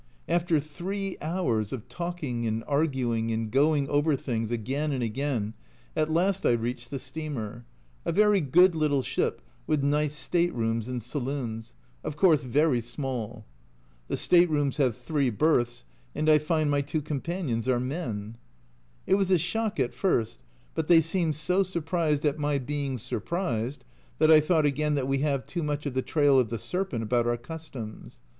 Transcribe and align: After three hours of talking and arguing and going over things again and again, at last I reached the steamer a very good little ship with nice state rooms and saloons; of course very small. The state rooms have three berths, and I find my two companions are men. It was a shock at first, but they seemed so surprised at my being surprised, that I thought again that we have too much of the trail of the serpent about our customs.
After 0.27 0.59
three 0.59 1.15
hours 1.21 1.71
of 1.71 1.87
talking 1.87 2.47
and 2.47 2.63
arguing 2.65 3.29
and 3.31 3.51
going 3.51 3.87
over 3.87 4.15
things 4.15 4.49
again 4.49 4.91
and 4.91 5.03
again, 5.03 5.53
at 5.95 6.11
last 6.11 6.43
I 6.43 6.53
reached 6.53 6.89
the 6.89 6.97
steamer 6.97 7.65
a 8.03 8.11
very 8.11 8.41
good 8.41 8.73
little 8.73 9.03
ship 9.03 9.43
with 9.67 9.83
nice 9.83 10.15
state 10.15 10.55
rooms 10.55 10.87
and 10.87 11.03
saloons; 11.03 11.75
of 12.03 12.17
course 12.17 12.45
very 12.45 12.81
small. 12.81 13.45
The 14.07 14.17
state 14.17 14.49
rooms 14.49 14.77
have 14.77 14.97
three 14.97 15.29
berths, 15.29 15.85
and 16.15 16.27
I 16.31 16.39
find 16.39 16.71
my 16.71 16.81
two 16.81 17.03
companions 17.03 17.67
are 17.67 17.79
men. 17.79 18.37
It 19.05 19.13
was 19.19 19.29
a 19.29 19.37
shock 19.37 19.79
at 19.79 19.93
first, 19.93 20.39
but 20.73 20.87
they 20.87 20.99
seemed 21.01 21.35
so 21.35 21.61
surprised 21.61 22.25
at 22.25 22.39
my 22.39 22.57
being 22.57 22.97
surprised, 22.97 23.83
that 24.17 24.31
I 24.31 24.39
thought 24.39 24.65
again 24.65 24.95
that 24.95 25.07
we 25.07 25.19
have 25.19 25.45
too 25.45 25.61
much 25.61 25.85
of 25.85 25.93
the 25.93 26.01
trail 26.01 26.39
of 26.39 26.49
the 26.49 26.57
serpent 26.57 27.03
about 27.03 27.27
our 27.27 27.37
customs. 27.37 28.21